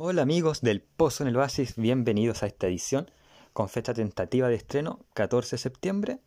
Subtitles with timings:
[0.00, 3.10] Hola amigos del Pozo en el Oasis, bienvenidos a esta edición
[3.52, 6.18] con fecha tentativa de estreno 14 de septiembre,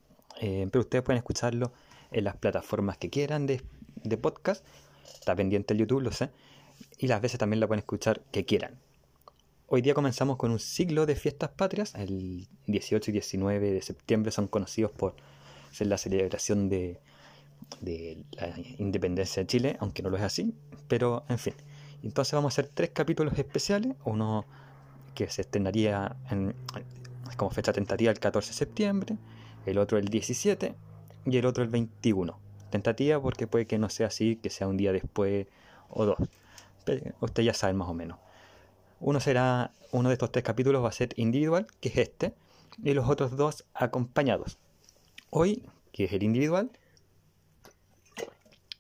[0.42, 1.72] eh, pero ustedes pueden escucharlo
[2.12, 3.62] en las plataformas que quieran de,
[4.04, 4.66] de, podcast,
[5.14, 6.32] está pendiente el YouTube, lo sé,
[6.98, 8.78] y las veces también la pueden escuchar que quieran.
[9.68, 14.34] Hoy día comenzamos con un ciclo de fiestas patrias, el 18 y 19 de septiembre
[14.34, 15.16] son conocidos por
[15.72, 17.00] ser la celebración de,
[17.80, 20.54] de la independencia de Chile, aunque no lo es así,
[20.90, 21.54] pero en fin.
[22.04, 24.46] Entonces vamos a hacer tres capítulos especiales, uno
[25.14, 26.56] que se estrenaría en,
[27.38, 29.18] como fecha tentativa el 14 de septiembre,
[29.66, 30.76] el otro el 17
[31.26, 32.40] y el otro el 21.
[32.70, 35.48] Tentativa porque puede que no sea así, que sea un día después
[35.90, 36.18] o dos.
[36.86, 38.18] Pero usted ya sabe más o menos.
[39.00, 42.34] Uno será, uno de estos tres capítulos va a ser individual, que es este,
[42.84, 44.58] y los otros dos acompañados.
[45.30, 46.72] Hoy, que es el individual,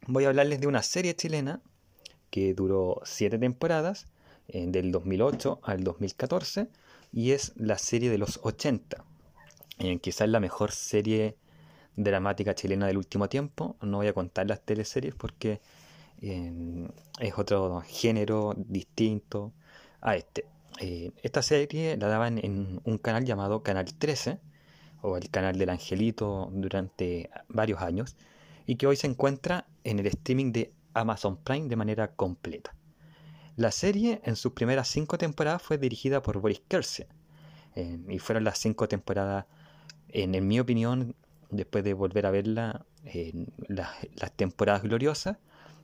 [0.08, 1.62] voy a hablarles de una serie chilena
[2.32, 4.08] que duró siete temporadas,
[4.48, 6.68] eh, del 2008 al 2014,
[7.14, 9.04] y es la serie de los 80.
[9.80, 11.38] Eh, quizás la mejor serie
[11.96, 13.76] dramática chilena del último tiempo.
[13.82, 15.62] No voy a contar las teleseries porque
[16.22, 16.88] eh,
[17.20, 19.54] es otro género distinto
[20.02, 20.46] a este.
[20.80, 24.40] Eh, esta serie la daban en un canal llamado Canal 13
[25.02, 28.16] o el canal del Angelito durante varios años
[28.68, 32.76] y que hoy se encuentra en el streaming de Amazon Prime de manera completa.
[33.56, 37.08] La serie en sus primeras cinco temporadas fue dirigida por Boris Kerse
[37.76, 39.46] eh, y fueron las cinco temporadas,
[40.10, 41.16] en, mi opinión,
[41.50, 42.86] después de volver a verla,
[43.68, 45.38] las, temporadas gloriosas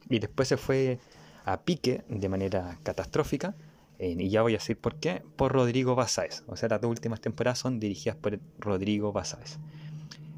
[0.09, 1.00] y después se fue
[1.45, 3.55] a pique de manera catastrófica
[4.00, 6.44] y ya voy a decir por qué, por Rodrigo Basáez.
[6.47, 9.58] O sea, las dos últimas temporadas son dirigidas por Rodrigo Basáez.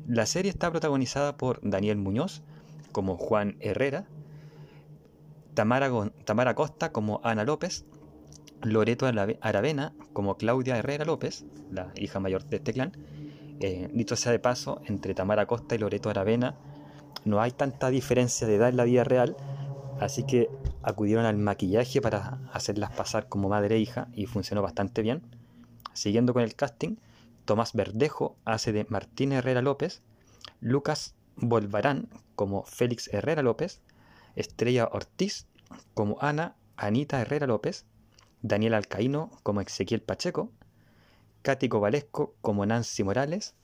[0.08, 2.42] La serie está protagonizada por Daniel Muñoz
[2.92, 4.08] como Juan Herrera,
[5.60, 7.84] Tamara, Costa como Ana López,
[8.62, 9.06] Loreto
[9.42, 12.94] Aravena como Claudia Herrera López, la hija mayor de este clan.
[13.60, 16.56] Eh, dicho sea de paso, entre Tamara Costa y Loreto Aravena
[17.26, 19.36] no hay tanta diferencia de edad en la vida real,
[20.00, 20.50] así que
[20.82, 25.24] acudieron al maquillaje para hacerlas pasar como madre e hija y funcionó bastante bien.
[25.92, 26.96] Siguiendo con el casting,
[27.44, 30.02] Tomás Verdejo hace de Martín Herrera López,
[30.62, 33.82] Lucas Volvarán como Félix Herrera López,
[34.36, 35.49] Estrella Ortiz
[35.94, 37.86] como Ana Anita Herrera López,
[38.42, 40.52] Daniel Alcaíno como Ezequiel Pacheco,
[41.42, 43.56] Cático Valesco como Nancy Morales,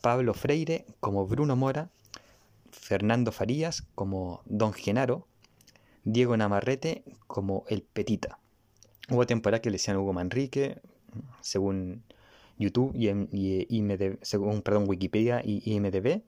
[0.00, 1.90] Pablo Freire como Bruno Mora,
[2.70, 5.26] Fernando Farías como Don Genaro,
[6.04, 8.38] Diego Namarrete como El Petita.
[9.10, 10.80] Hubo temporada que le decían Hugo Manrique,
[11.40, 12.04] según
[12.58, 13.08] YouTube y,
[13.68, 16.22] IMDb, según perdón, Wikipedia y IMDB,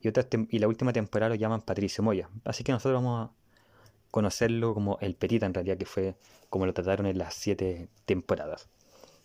[0.00, 0.10] y,
[0.50, 2.28] y la última temporada lo llaman Patricio Moya.
[2.44, 3.37] Así que nosotros vamos a
[4.10, 6.14] conocerlo como El Petita, en realidad, que fue
[6.50, 8.68] como lo trataron en las siete temporadas.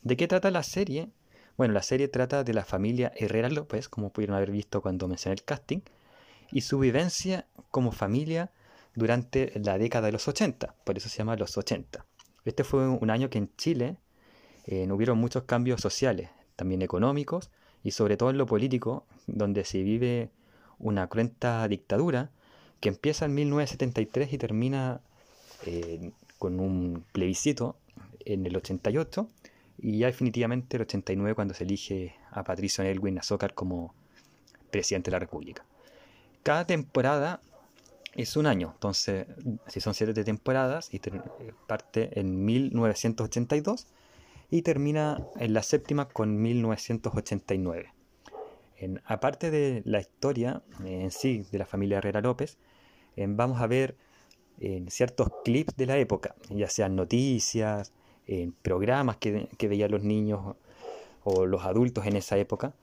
[0.01, 1.09] ¿De qué trata la serie?
[1.57, 5.35] Bueno, la serie trata de la familia Herrera López, como pudieron haber visto cuando mencioné
[5.35, 5.79] el casting,
[6.51, 8.51] y su vivencia como familia
[8.95, 12.05] durante la década de los 80, por eso se llama los 80.
[12.45, 13.97] Este fue un año que en Chile
[14.65, 17.49] eh, hubieron muchos cambios sociales, también económicos
[17.83, 20.29] y sobre todo en lo político, donde se vive
[20.77, 22.31] una cruenta dictadura
[22.83, 24.99] que empieza en 1973 y termina
[25.65, 27.77] eh, con un plebiscito
[28.25, 29.25] en el 88
[29.77, 33.95] y ya definitivamente el 89 cuando se elige a Patricio Nelwin Azócar como
[34.69, 35.63] presidente de la República.
[36.43, 37.39] Cada temporada
[38.15, 38.71] es un año.
[38.73, 39.27] Entonces,
[39.67, 40.99] si son siete temporadas, y
[41.67, 43.87] parte en 1982
[44.49, 47.93] y termina en la séptima con 1989.
[48.75, 52.57] En, aparte de la historia en sí de la familia Herrera López,
[53.17, 53.95] vamos a ver
[54.59, 57.91] en ciertos clips de la época, ya sean noticias,
[58.27, 60.55] en programas que, veían los niños
[61.23, 62.73] o los adultos en esa época.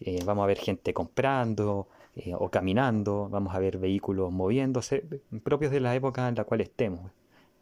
[0.00, 5.04] Eh, vamos a ver gente comprando, eh, o caminando, vamos a ver vehículos moviéndose,
[5.42, 7.10] propios de la época en la cual estemos,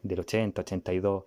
[0.03, 1.25] del 80, 82,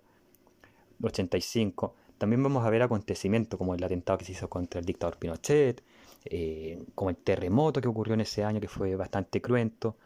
[1.02, 1.94] 85.
[2.18, 5.82] También vamos a ver acontecimientos como el atentado que se hizo contra el dictador Pinochet,
[6.24, 9.96] eh, como el terremoto que ocurrió en ese año que fue bastante cruento.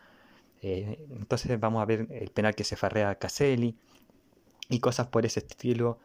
[0.67, 3.77] Eh, entonces vamos a ver el penal que se farrea a Caselli
[4.71, 5.99] y cosas por ese estilo,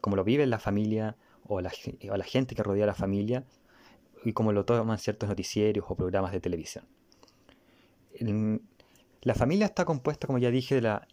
[0.00, 3.44] como lo vive la familia o la, gente que rodea a la familia
[4.24, 6.84] y como lo toman ciertos noticieros o programas de televisión.
[9.22, 11.06] La familia está compuesta, como ya dije, la,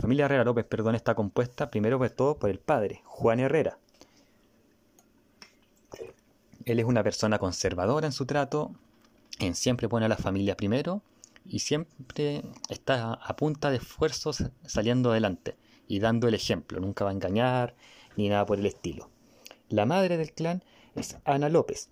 [0.00, 3.78] familia Herrera López, perdón, está compuesta primero por todo por el padre, Juan Herrera.
[6.64, 8.74] Él es una persona conservadora en su trato,
[9.38, 11.02] en siempre pone a la familia primero
[11.44, 15.56] y siempre está a punta de esfuerzos saliendo adelante.
[15.88, 17.74] y dando el ejemplo, nunca va a engañar
[18.16, 19.10] ni nada por el estilo.
[19.68, 20.62] La madre del clan
[20.94, 21.90] es Ana López.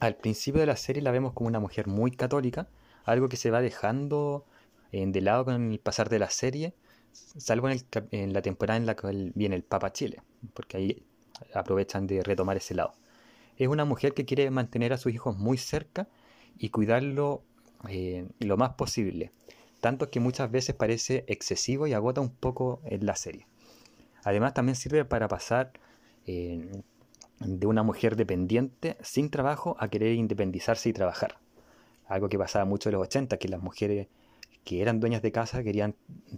[0.00, 2.68] Al principio de la serie la vemos como una mujer muy católica,
[3.04, 4.46] algo que se va dejando
[4.92, 6.74] en de lado con el pasar de la serie,
[7.12, 10.22] salvo en, en la temporada en la que viene el Papa Chile,
[10.54, 11.06] porque ahí
[11.54, 12.94] aprovechan de retomar ese lado.
[13.58, 16.08] Es una mujer que quiere mantener a sus hijos muy cerca
[16.56, 17.44] y cuidarlo
[17.88, 19.32] eh, lo más posible,
[19.80, 23.46] tanto que muchas veces parece excesivo y agota un poco en la serie.
[24.24, 25.72] Además también sirve para pasar
[26.26, 26.82] eh,
[27.40, 31.38] de una mujer dependiente sin trabajo a querer independizarse y trabajar.
[32.06, 34.08] Algo que pasaba mucho en los 80, que las mujeres
[34.64, 35.94] que eran dueñas de casa querían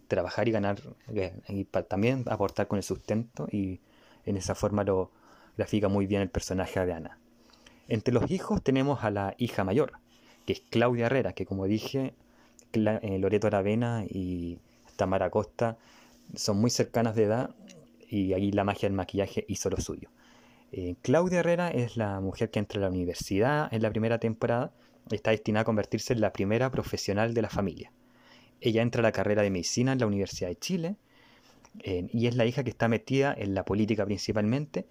[0.07, 3.81] trabajar y ganar eh, y también aportar con el sustento y
[4.25, 5.11] en esa forma lo
[5.57, 7.19] grafica muy bien el personaje de Ana.
[7.89, 9.95] Entre los hijos tenemos a la hija mayor,
[10.47, 12.15] que es Claudia Herrera, que como dije,
[12.73, 14.59] eh, Loreto Aravena y
[14.97, 15.77] Tamara Costa
[16.35, 17.55] son muy cercanas de edad
[18.09, 20.11] y ahí la magia del maquillaje hizo lo suyo.
[20.73, 24.73] Eh, Claudia Herrera es la mujer que entra a la universidad en la primera temporada,
[25.11, 27.93] está destinada a convertirse en la primera profesional de la familia.
[28.61, 30.97] Ella entra a la carrera de medicina en la Universidad de Chile
[31.83, 34.87] eh, y es la hija que está metida en la política principalmente,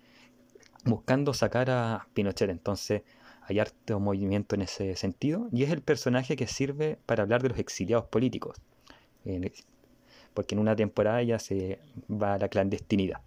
[0.86, 2.50] buscando sacar a Pinochet.
[2.50, 3.04] Entonces
[3.50, 7.50] hay harto movimiento en ese sentido y es el personaje que sirve para hablar de
[7.50, 8.58] los exiliados políticos,
[10.36, 11.80] porque en una temporada ella se
[12.10, 13.22] va a la clandestinidad.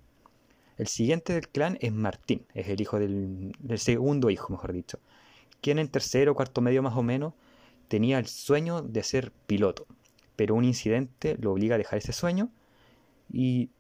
[0.79, 5.01] El siguiente del clan es Martín, es el hijo del, segundo hijo, mejor dicho,
[5.61, 7.35] quien en tercero o cuarto medio más o menos
[7.89, 9.87] tenía el sueño de ser piloto,
[10.37, 12.49] pero un incidente lo obliga a dejar ese sueño
[13.33, 13.71] y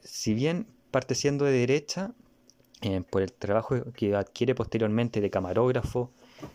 [0.00, 2.12] si bien parte siendo de derecha,
[2.82, 6.12] eh, por el trabajo que adquiere posteriormente de camarógrafo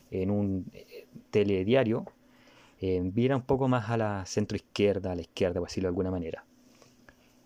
[0.09, 2.05] en un eh, telediario,
[2.79, 6.45] eh, un poco más a la centroizquierda, a la izquierda, por decirlo de alguna manera.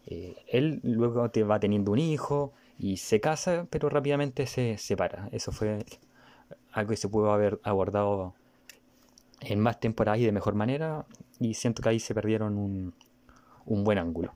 [0.06, 5.28] él luego te va teniendo un hijo y se casa, pero rápidamente se separa.
[5.32, 5.84] Eso fue
[6.72, 8.36] algo que se pudo haber abordado
[9.42, 11.06] en más temporadas y de mejor manera,
[11.40, 12.94] y siento que ahí se perdieron un,
[13.66, 14.34] un buen ángulo.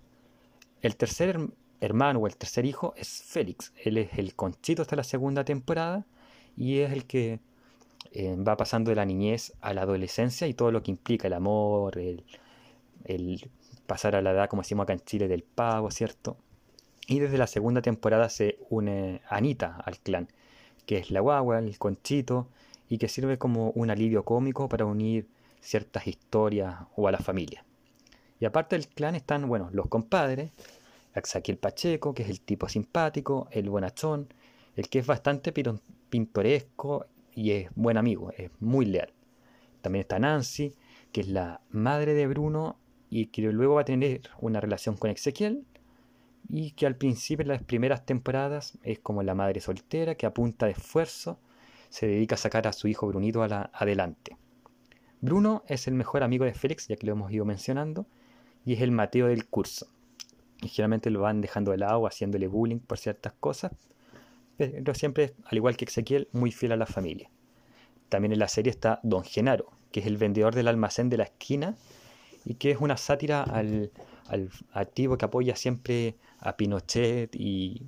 [0.82, 1.40] El tercer
[1.82, 3.74] hermano o el tercer hijo es Félix.
[3.84, 6.06] Él es el conchito hasta la segunda temporada
[6.56, 7.40] y es el que
[8.12, 11.34] eh, va pasando de la niñez a la adolescencia y todo lo que implica el
[11.34, 12.24] amor, el,
[13.88, 16.38] pasar a la edad, como decimos acá en Chile, del pago, ¿cierto?
[17.08, 20.30] Y desde la segunda temporada se une Anita al clan,
[20.86, 22.48] que es la guagua, el conchito,
[22.90, 25.28] y que sirve como un alivio cómico para unir
[25.62, 27.64] ciertas historias o a la familia.
[28.40, 30.52] Y aparte del clan están, bueno, los compadres,
[31.14, 34.34] Axaquiel Pacheco, que es el tipo simpático, el bonachón,
[34.76, 35.54] el que es bastante
[36.10, 39.14] pintoresco y es buen amigo, es muy leal.
[39.82, 40.74] También está Nancy,
[41.12, 42.78] que es la madre de Bruno
[43.10, 45.66] y que luego va a tener una relación con Ezequiel
[46.50, 50.34] y que al principio en las primeras temporadas es como la madre soltera que a
[50.34, 51.40] punta de esfuerzo
[51.90, 54.38] se dedica a sacar a su hijo Brunito adelante.
[55.20, 58.06] Bruno es el mejor amigo de Félix, ya que lo hemos ido mencionando,
[58.66, 59.88] y es el Mateo del curso
[60.62, 63.72] y generalmente lo van dejando de lado, haciéndole bullying por ciertas cosas,
[64.58, 67.30] pero siempre, al igual que Ezequiel, muy fiel a la familia.
[68.10, 71.24] También en la serie está Don Genaro, que es el vendedor del almacén de la
[71.24, 71.76] esquina
[72.46, 73.92] y que es una sátira al,
[74.28, 77.84] al activo que apoya siempre a Pinochet y,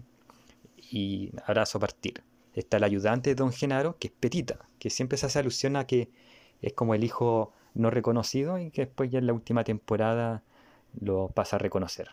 [0.77, 2.24] y Abrazo Partir.
[2.55, 5.86] Está el ayudante de Don Genaro, que es Petita, que siempre se hace alusión a
[5.86, 6.09] que
[6.62, 10.43] es como el hijo no reconocido y que después ya en la última temporada
[11.00, 12.09] lo pasa a reconocer.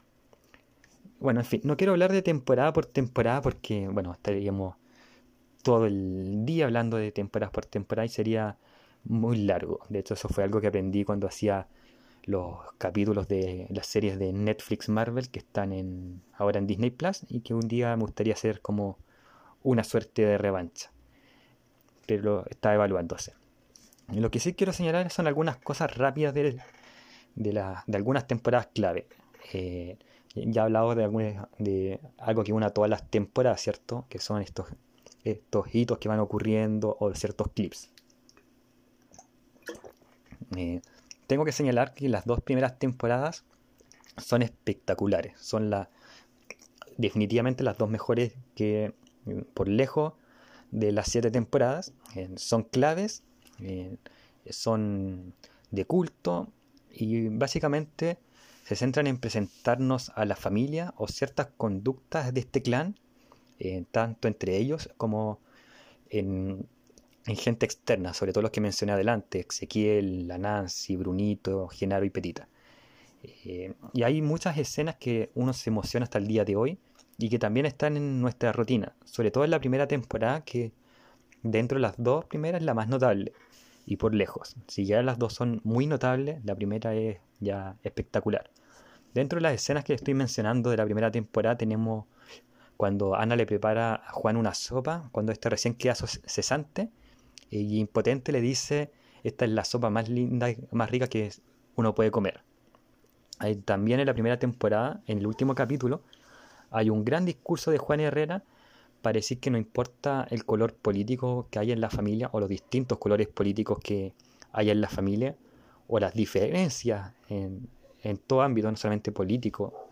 [1.21, 4.77] Bueno, en fin, no quiero hablar de temporada por temporada porque, bueno, estaríamos
[5.63, 8.57] todo el día hablando de temporadas por temporada y sería
[9.05, 9.81] muy largo.
[9.91, 11.69] De hecho, eso fue algo que aprendí cuando hacía
[12.25, 17.27] los capítulos de las series de Netflix Marvel que están en, ahora en Disney Plus
[17.29, 18.99] y que un día me gustaría hacer como
[19.63, 20.91] una suerte de revancha.
[22.07, 23.35] Pero está evaluándose.
[24.09, 26.61] Lo que sí quiero señalar son algunas cosas rápidas de,
[27.35, 27.53] de,
[27.87, 29.07] de algunas temporadas clave.
[29.53, 29.99] Eh,
[30.35, 34.07] ya he hablado de, de algo que una todas las temporadas, ¿cierto?
[34.09, 34.67] Que son estos,
[35.25, 37.91] estos hitos que van ocurriendo o ciertos clips.
[40.57, 40.81] Eh,
[41.27, 43.45] tengo que señalar que las dos primeras temporadas
[44.17, 45.39] son espectaculares.
[45.41, 45.91] Son la,
[46.97, 48.95] definitivamente las dos mejores que
[49.55, 50.15] por lejos
[50.71, 51.93] de las siete temporadas.
[52.15, 53.23] Eh, son claves,
[53.61, 53.97] eh,
[54.49, 55.35] son
[55.71, 56.49] de culto
[56.91, 58.19] y básicamente
[58.71, 62.95] se centran en presentarnos a la familia o ciertas conductas de este clan,
[63.59, 65.41] eh, tanto entre ellos como
[66.09, 66.69] en,
[67.25, 72.47] gente externa, sobre todo los que mencioné adelante, Ezequiel, la Nancy, Brunito, Genaro y Petita.
[73.25, 76.79] Eh, y hay muchas escenas que uno se emociona hasta el día de hoy
[77.19, 80.71] y que también están en nuestra rutina, sobre todo en la primera temporada que
[81.43, 83.33] dentro de las dos primeras es la más notable
[83.85, 84.55] y por lejos.
[84.69, 88.49] Si ya las dos son muy notables, la primera es ya espectacular.
[89.15, 92.07] Dentro de las escenas que estoy mencionando de la primera temporada tenemos
[92.77, 96.89] cuando Ana le prepara a Juan una sopa, cuando este recién queda cesante
[97.51, 98.91] y impotente le dice,
[99.23, 101.31] esta es la sopa más linda y más rica que
[101.77, 102.43] uno puede comer.
[103.65, 106.03] también en la primera temporada, en el último capítulo,
[106.71, 108.45] hay un gran discurso de Juan Herrera
[109.03, 112.49] para decir que no importa el color político que haya en la familia o los
[112.49, 114.15] distintos colores políticos que
[114.53, 115.37] haya en la familia
[115.89, 117.69] o las diferencias en,
[118.03, 119.89] en todo ámbito, no solamente político.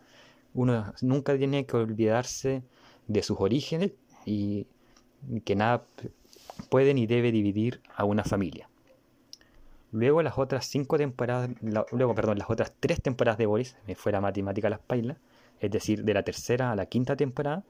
[0.55, 2.63] Uno nunca tiene que olvidarse
[3.07, 3.93] de sus orígenes
[4.25, 4.67] y
[5.45, 5.85] que nada
[6.69, 8.69] puede ni debe dividir a una familia.
[9.91, 11.51] Luego las otras cinco temporadas,
[11.93, 15.17] luego, perdón, las otras tres temporadas de Boris, me fuera matemática las pailas,
[15.61, 17.65] es decir, de la tercera a la quinta temporada,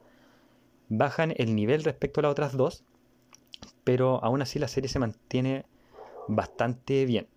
[0.89, 2.83] bajan el nivel respecto a las otras dos,
[3.83, 5.65] pero aún así la serie se mantiene
[6.27, 7.27] bastante bien.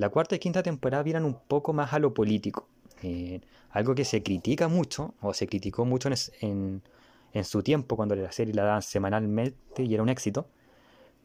[0.00, 2.66] La cuarta y quinta temporada vienen un poco más a lo político,
[3.02, 6.08] eh, algo que se critica mucho, o se criticó mucho
[6.40, 6.80] en,
[7.34, 10.46] en, su tiempo, cuando la serie la daban semanalmente y era un éxito,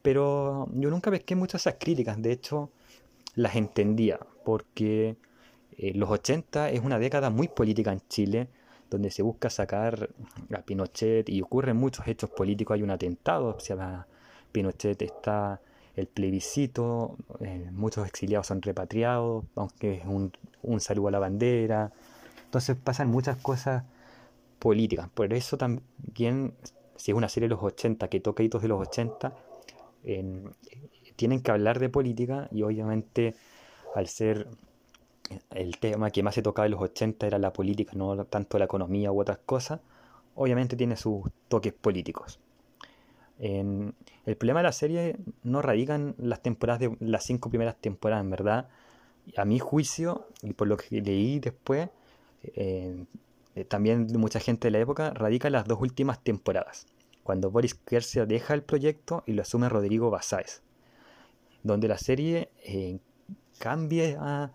[0.01, 2.70] pero yo nunca pesqué muchas esas críticas, de hecho
[3.36, 5.15] las entendía, porque
[5.77, 8.50] eh, los 80 es una década muy política en Chile,
[8.89, 10.10] donde se busca sacar
[10.53, 12.75] a Pinochet y ocurren muchos hechos políticos.
[12.75, 14.05] Hay un atentado se llama
[14.51, 15.62] Pinochet, está
[15.96, 21.92] el plebiscito, eh, muchos exiliados son repatriados, aunque es un, un saludo a la bandera.
[22.46, 23.84] Entonces pasan muchas cosas
[24.60, 25.10] políticas.
[25.14, 26.54] Por eso también,
[26.96, 29.34] si es una serie de los 80 que toca hitos de los 80,
[31.16, 33.36] tienen que hablar de política y obviamente
[33.96, 34.48] al ser
[35.52, 38.66] el tema que más se tocaba en los 80 era la política, no tanto la
[38.66, 39.80] economía u otras cosas,
[40.36, 42.40] obviamente tiene sus toques políticos.
[43.39, 43.94] El
[44.38, 48.30] problema de la serie no radica en las temporadas de las cinco primeras temporadas, en
[48.30, 48.70] verdad.
[49.36, 51.89] A mi juicio, y por lo que leí después,
[52.44, 53.06] eh,
[53.68, 56.88] también mucha gente de la época, radica en las dos últimas temporadas,
[57.24, 60.62] cuando Boris Kersia deja el proyecto y lo asume Rodrigo Basáez,
[61.63, 63.00] donde la serie eh,
[63.58, 64.51] cambia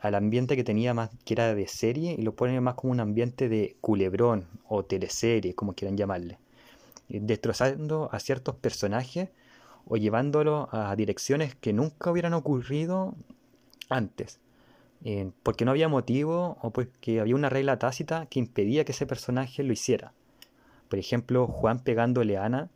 [0.00, 3.00] al ambiente que tenía más que era de serie y lo pone más como un
[3.00, 6.38] ambiente de culebrón o teleserie, como quieran llamarle, eh,
[7.10, 9.30] destrozando a ciertos personajes
[9.86, 13.14] o llevándolo a direcciones que nunca hubieran ocurrido
[13.88, 14.38] antes,
[15.04, 19.06] eh, porque no había motivo o porque había una regla tácita que impedía que ese
[19.06, 20.12] personaje lo hiciera.
[20.88, 22.68] Por ejemplo, Juan pegándole Ana,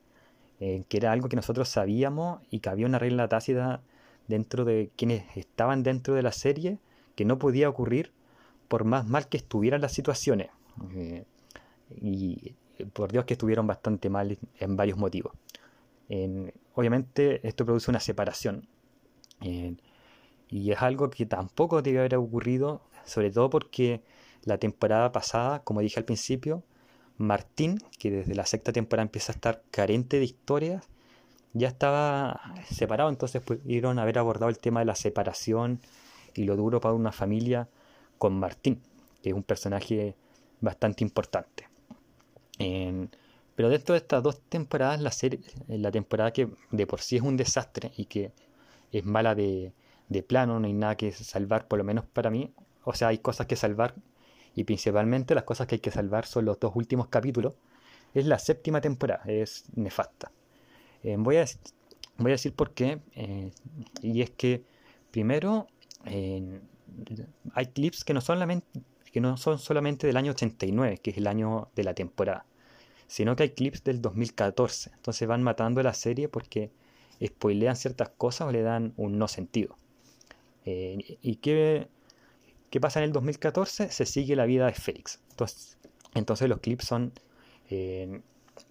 [0.60, 3.82] eh, que era algo que nosotros sabíamos y que había una regla tácita
[4.28, 6.78] dentro de quienes estaban dentro de la serie
[7.16, 8.12] que no podía ocurrir
[8.68, 10.48] por más mal que estuvieran las situaciones.
[10.94, 11.24] Eh,
[12.00, 12.54] y
[12.92, 15.32] por Dios que estuvieron bastante mal en varios motivos.
[16.74, 18.68] obviamente esto produce una separación.
[20.48, 24.02] y es algo que tampoco debe haber ocurrido, sobre todo porque
[24.44, 26.62] la temporada pasada, como dije al principio,
[27.16, 30.88] Martín, que desde la sexta temporada empieza a estar carente de historias,
[31.52, 35.80] ya estaba separado, entonces pudieron haber abordado el tema de la separación
[36.34, 37.68] y lo duro para una familia
[38.18, 38.80] con Martín,
[39.22, 40.16] que es un personaje
[40.60, 41.68] bastante importante.
[42.58, 47.22] Pero dentro de estas dos temporadas, la, serie, la temporada que de por sí es
[47.22, 48.32] un desastre y que
[48.92, 49.72] es mala de,
[50.08, 52.52] de plano, no hay nada que salvar, por lo menos para mí.
[52.84, 53.94] O sea, hay cosas que salvar
[54.54, 57.54] y principalmente las cosas que hay que salvar son los dos últimos capítulos.
[58.14, 60.30] Es la séptima temporada, es nefasta.
[61.02, 61.44] Eh, voy, a,
[62.18, 63.00] voy a decir por qué.
[63.14, 63.50] Eh,
[64.02, 64.62] y es que,
[65.10, 65.66] primero,
[66.04, 68.66] hay clips que no, solamente,
[69.14, 72.46] que no son solamente del año 89, que es el año de la temporada,
[73.06, 74.90] sino que hay clips del 2014.
[74.92, 76.72] Entonces van matando la serie porque
[77.24, 79.76] spoilean ciertas cosas o le dan un no sentido.
[80.64, 81.86] Eh, ¿Y qué,
[82.70, 83.92] qué, pasa en el 2014?
[83.92, 85.20] Se sigue la vida de Félix.
[85.30, 85.78] Entonces,
[86.16, 87.12] entonces los clips son
[87.70, 88.20] eh,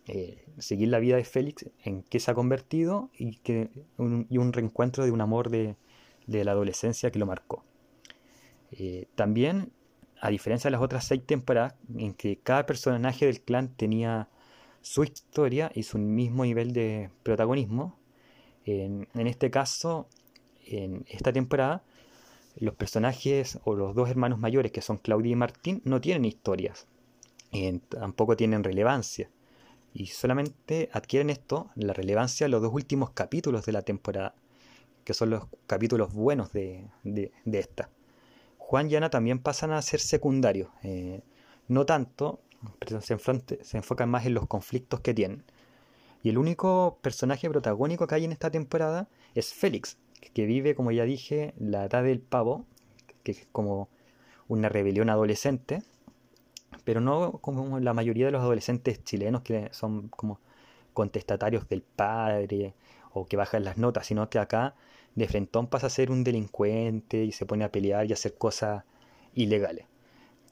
[0.07, 3.69] eh, seguir la vida de Félix, en qué se ha convertido y, que
[4.29, 5.77] y un reencuentro de un amor de,
[6.27, 7.63] de la adolescencia que lo marcó.
[9.15, 9.71] También,
[10.23, 14.29] a diferencia de las otras seis temporadas, en que cada personaje del clan tenía
[14.81, 17.99] su historia y su mismo nivel de protagonismo,
[18.63, 20.07] en, este caso,
[20.65, 21.83] en esta temporada,
[22.55, 26.87] los personajes o los dos hermanos mayores, que son Claudia y Martín, no tienen historias,
[27.89, 29.29] tampoco tienen relevancia.
[29.93, 34.35] Y solamente adquieren esto, la relevancia, los dos últimos capítulos de la temporada
[35.03, 36.87] que son los capítulos buenos de,
[37.45, 37.89] esta.
[38.65, 40.69] Juan y Ana también pasan a ser secundarios.
[40.83, 41.21] Eh,
[41.67, 42.39] no tanto,
[42.79, 43.17] pero se,
[43.61, 45.43] se enfocan más en los conflictos que tienen.
[46.23, 49.97] Y el único personaje protagónico que hay en esta temporada es Félix,
[50.33, 52.65] que vive, como ya dije, la edad del pavo,
[53.23, 53.89] que es como
[54.47, 55.83] una rebelión adolescente,
[56.85, 60.39] pero no como la mayoría de los adolescentes chilenos que son como
[60.93, 62.73] contestatarios del padre
[63.11, 64.75] o que bajan las notas, sino que acá
[65.15, 68.35] de frentón pasa a ser un delincuente y se pone a pelear y a hacer
[68.35, 68.83] cosas
[69.33, 69.85] ilegales.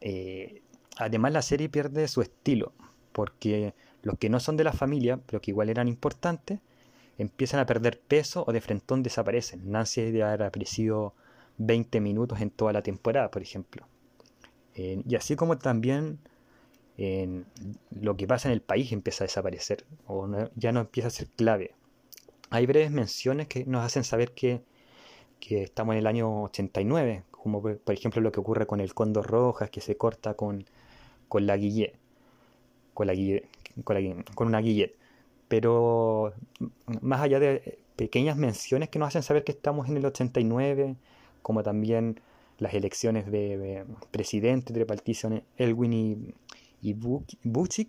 [0.01, 0.61] Eh,
[0.97, 2.73] además la serie pierde su estilo,
[3.11, 6.59] porque los que no son de la familia, pero que igual eran importantes,
[7.17, 9.71] empiezan a perder peso o de frentón desaparecen.
[9.71, 11.13] Nancy debe haber aparecido
[11.57, 13.87] 20 minutos en toda la temporada, por ejemplo.
[14.75, 16.19] Eh, y así como también
[16.97, 17.45] en
[17.89, 21.27] lo que pasa en el país empieza a desaparecer o ya no empieza a ser
[21.27, 21.73] clave.
[22.51, 24.61] Hay breves menciones que nos hacen saber que,
[25.39, 29.69] estamos en el año 89, como por ejemplo lo que ocurre con el Cóndor Rojas,
[29.69, 30.65] que se corta con,
[31.29, 31.95] con la guillet,
[32.93, 33.13] con, la
[34.35, 34.95] con, una guillet.
[35.47, 36.33] Pero
[37.01, 40.97] más allá de pequeñas menciones que nos hacen saber que estamos en el 89,
[41.41, 42.19] como también
[42.57, 46.35] las elecciones de, presidente de partido Elwin y,
[46.81, 46.95] y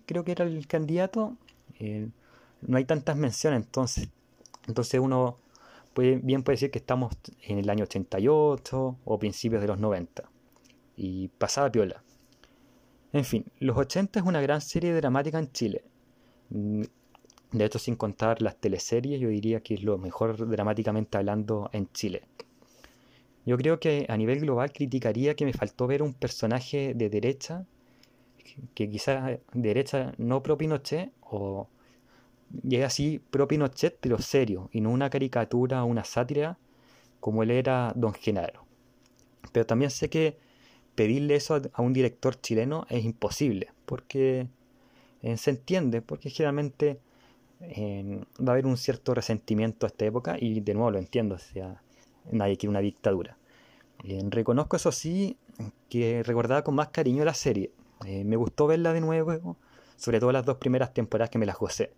[0.05, 1.35] creo que era el candidato,
[1.79, 2.07] eh,
[2.61, 4.09] no hay tantas menciones, entonces,
[4.67, 5.37] entonces uno
[5.93, 10.23] puede, bien puede decir que estamos en el año 88 o principios de los 90
[10.95, 12.03] y pasaba piola.
[13.11, 15.83] En fin, Los 80 es una gran serie dramática en Chile.
[16.49, 16.83] Mm,
[17.51, 21.87] de hecho, sin contar las teleseries, yo diría que es lo mejor dramáticamente hablando en
[21.91, 22.23] Chile.
[23.45, 27.65] Yo creo que a nivel global criticaría que me faltó ver un personaje de derecha
[28.73, 31.67] que quizás derecha no pro Pinochet o
[32.61, 36.57] llega así pro Pinochet pero serio y no una caricatura o una sátira
[37.19, 38.65] como él era Don Genaro.
[39.51, 40.37] Pero también sé que
[40.95, 44.47] pedirle eso a, un director chileno es imposible porque
[45.21, 46.99] eh, se entiende porque generalmente
[47.61, 51.39] va a haber un cierto resentimiento a esta época y de nuevo lo entiendo, o
[51.39, 51.81] sea,
[52.29, 53.37] nadie quiere una dictadura.
[54.29, 55.37] reconozco eso sí
[55.87, 57.71] que recordaba con más cariño la serie
[58.05, 59.57] eh, me gustó verla de nuevo,
[59.95, 61.93] sobre todo las dos primeras temporadas que me las gocé.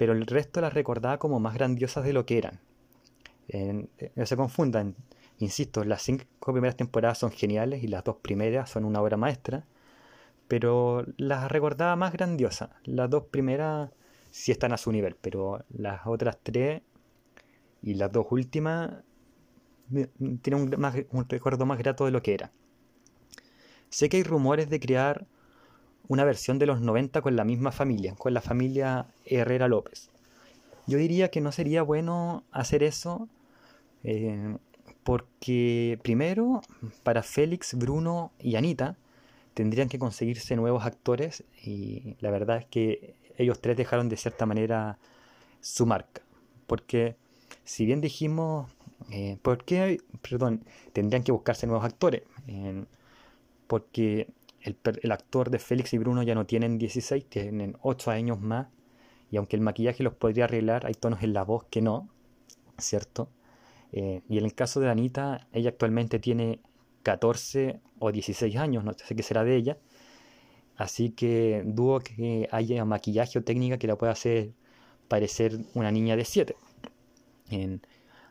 [0.00, 2.58] Pero el resto las recordaba como más grandiosas de lo que eran.
[4.16, 4.96] no se confundan,
[5.36, 9.66] insisto, las cinco primeras temporadas son geniales y las dos primeras son una obra maestra.
[10.48, 12.70] Pero las recordaba más grandiosas.
[12.84, 13.90] Las dos primeras
[14.30, 16.80] sí están a su nivel, pero las otras tres
[17.82, 19.04] y las dos últimas
[20.40, 22.52] tienen un, un recuerdo más grato de lo que era.
[23.90, 25.26] Sé que hay rumores de crear
[26.08, 30.10] una versión de los 90 con la misma familia, con la familia Herrera López.
[30.86, 33.28] Yo diría que no sería bueno hacer eso
[34.02, 34.56] eh,
[35.04, 36.62] porque primero,
[37.02, 38.96] para Félix, Bruno y Anita,
[39.54, 44.46] tendrían que conseguirse nuevos actores y la verdad es que ellos tres dejaron de cierta
[44.46, 44.98] manera
[45.60, 46.22] su marca.
[46.66, 47.16] Porque
[47.64, 48.70] si bien dijimos,
[49.10, 50.00] eh, ¿por qué?
[50.22, 52.22] Perdón, tendrían que buscarse nuevos actores
[53.70, 54.26] porque
[54.62, 58.68] el, actor de Félix y Bruno ya no tienen 16, tienen 8 años más,
[59.30, 62.08] y aunque el maquillaje los podría arreglar, hay tonos en la voz que no,
[62.78, 63.30] ¿cierto?
[63.92, 66.60] Eh, y en el caso de Anita, ella actualmente tiene
[67.02, 69.78] 14 o 16 años, no sé qué será de ella,
[70.76, 74.52] así que dudo que haya maquillaje o técnica que la pueda hacer
[75.08, 76.56] parecer una niña de 7.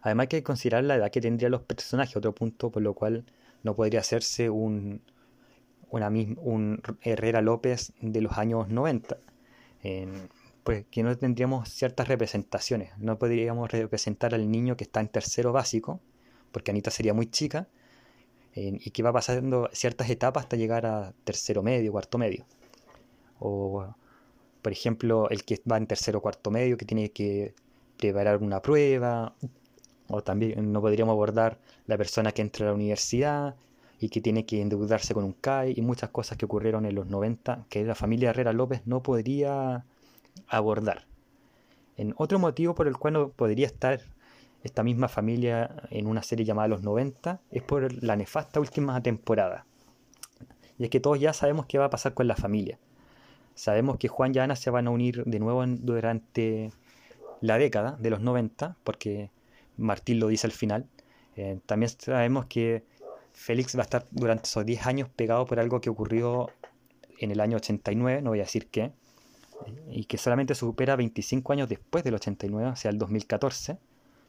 [0.01, 3.25] además hay que considerar la edad que tendrían los personajes, otro punto por lo cual
[3.63, 5.01] no podría hacerse un,
[5.91, 9.17] un Herrera López de los años 90,
[10.63, 15.51] pues que no tendríamos ciertas representaciones, no podríamos representar al niño que está en tercero
[15.51, 15.99] básico,
[16.51, 17.67] porque Anita sería muy chica,
[18.53, 22.45] y que va pasando ciertas etapas hasta llegar a tercero medio, cuarto medio.
[23.39, 23.95] O,
[24.61, 27.53] por ejemplo, el que va en tercero cuarto medio, que tiene que
[27.97, 29.33] preparar una prueba,
[30.07, 33.55] o también no podríamos abordar la persona que entra a la universidad,
[33.99, 37.07] y que tiene que endeudarse con un CAI y muchas cosas que ocurrieron en los
[37.07, 39.85] 90 que la familia Herrera López no podría
[40.47, 41.05] abordar.
[41.97, 43.99] En otro motivo por el cual no podría estar
[44.63, 49.65] esta misma familia en una serie llamada Los 90 es por la nefasta última temporada.
[50.77, 52.79] Y es que todos ya sabemos qué va a pasar con la familia.
[53.55, 56.71] Sabemos que Juan y Ana se van a unir de nuevo durante
[57.41, 59.29] la década de los 90, porque
[59.77, 60.85] Martín lo dice al final.
[61.35, 62.83] Eh, también sabemos que
[63.39, 66.49] Félix va a estar durante esos 10 años pegado por algo que ocurrió
[67.19, 68.91] en el año 89, no voy a decir qué,
[69.89, 73.77] y que solamente supera 25 años después del 89, o sea, el 2014.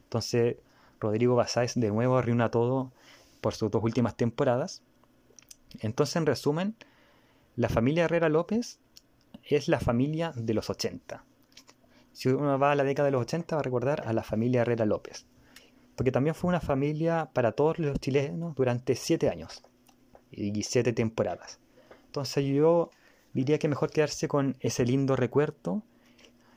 [0.04, 0.58] Entonces,
[1.00, 2.92] Rodrigo Basáez de nuevo arruina todo
[3.40, 4.80] por sus dos últimas temporadas.
[5.80, 6.76] Entonces, en resumen,
[7.56, 8.78] la familia Herrera López
[9.42, 11.24] es la familia de los 80.
[12.12, 14.60] Si uno va a la década de los 80 va a recordar a la familia
[14.60, 15.26] Herrera López.
[15.96, 19.62] Porque también fue una familia para todos los chilenos durante siete años
[20.30, 21.60] y siete temporadas.
[22.06, 22.90] Entonces yo
[23.32, 25.82] diría que mejor quedarse con ese lindo recuerdo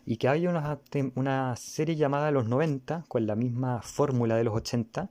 [0.05, 0.79] y que haya una,
[1.15, 5.09] una serie llamada Los 90 con la misma fórmula de los 80,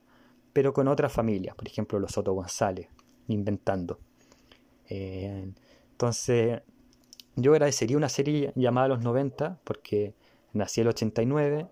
[0.52, 2.88] pero con otras familias, por ejemplo los Soto González,
[3.28, 4.00] inventando.
[4.88, 5.50] Eh,
[5.92, 6.62] entonces,
[7.36, 10.14] yo agradecería una serie llamada Los 90 porque
[10.52, 11.68] nací el 89,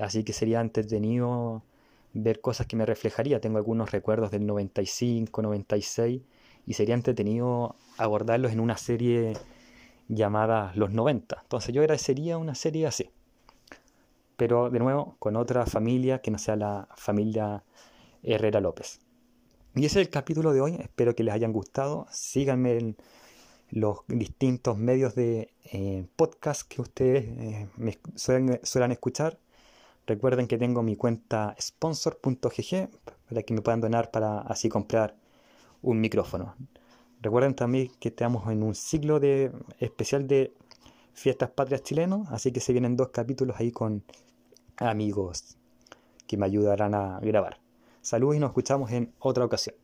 [0.00, 1.62] así que sería entretenido
[2.14, 3.40] ver cosas que me reflejaría.
[3.40, 6.22] Tengo algunos recuerdos del 95, 96
[6.66, 9.34] y sería entretenido abordarlos en una serie
[10.08, 11.38] llamada Los 90.
[11.42, 13.10] Entonces yo agradecería una serie así.
[14.36, 17.62] Pero de nuevo, con otra familia que no sea la familia
[18.22, 19.00] Herrera López.
[19.74, 20.76] Y ese es el capítulo de hoy.
[20.80, 22.06] Espero que les hayan gustado.
[22.10, 22.96] Síganme en
[23.70, 27.68] los distintos medios de eh, podcast que ustedes eh,
[28.14, 29.38] suelen, suelen escuchar.
[30.06, 32.88] Recuerden que tengo mi cuenta sponsor.gg
[33.28, 35.16] para que me puedan donar para así comprar
[35.80, 36.54] un micrófono.
[37.20, 40.52] Recuerden también que estamos en un ciclo de, especial de
[41.14, 44.04] fiestas patrias chilenos, así que se vienen dos capítulos ahí con
[44.76, 45.56] amigos
[46.26, 47.60] que me ayudarán a grabar.
[48.02, 49.76] Saludos y nos escuchamos en otra ocasión.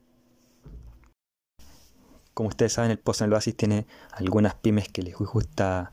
[2.35, 5.93] Como ustedes saben, el Post en el Oasis tiene algunas pymes que les gusta